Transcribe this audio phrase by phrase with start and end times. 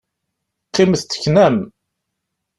[0.67, 1.57] Qqimet teknam!